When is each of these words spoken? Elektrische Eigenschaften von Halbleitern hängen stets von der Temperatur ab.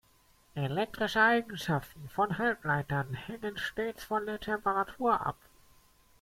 Elektrische 0.55 1.21
Eigenschaften 1.21 2.09
von 2.09 2.39
Halbleitern 2.39 3.13
hängen 3.13 3.55
stets 3.59 4.03
von 4.03 4.25
der 4.25 4.39
Temperatur 4.39 5.23
ab. 5.23 5.37